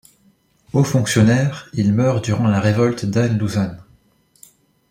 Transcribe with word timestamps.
Haut 0.73 0.83
fonctionnaire, 0.83 1.69
il 1.73 1.93
meurt 1.93 2.25
durant 2.25 2.47
la 2.47 2.59
révolte 2.59 3.05
d'An 3.05 3.37
Lushan. 3.37 3.75